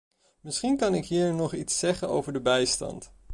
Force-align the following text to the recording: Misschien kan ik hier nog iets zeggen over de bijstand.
Misschien 0.41 0.77
kan 0.77 0.93
ik 0.95 1.05
hier 1.05 1.33
nog 1.33 1.53
iets 1.53 1.79
zeggen 1.79 2.09
over 2.09 2.33
de 2.33 2.41
bijstand. 2.41 3.13